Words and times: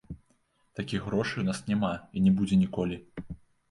Такіх 0.79 1.05
грошай 1.11 1.39
у 1.43 1.45
нас 1.51 1.63
няма, 1.69 1.95
і 2.11 2.27
не 2.27 2.37
будзе 2.43 2.63
ніколі. 2.67 3.05